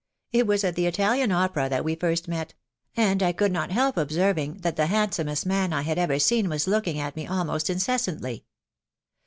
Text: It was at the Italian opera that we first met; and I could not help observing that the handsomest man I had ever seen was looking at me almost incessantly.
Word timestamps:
It 0.31 0.47
was 0.47 0.63
at 0.63 0.75
the 0.75 0.87
Italian 0.87 1.31
opera 1.31 1.69
that 1.69 1.83
we 1.83 1.93
first 1.93 2.27
met; 2.27 2.55
and 2.97 3.21
I 3.21 3.31
could 3.31 3.51
not 3.51 3.69
help 3.71 3.97
observing 3.97 4.55
that 4.61 4.75
the 4.75 4.87
handsomest 4.87 5.45
man 5.45 5.73
I 5.73 5.83
had 5.83 5.99
ever 5.99 6.17
seen 6.17 6.49
was 6.49 6.65
looking 6.65 6.97
at 6.97 7.15
me 7.15 7.27
almost 7.27 7.69
incessantly. 7.69 8.45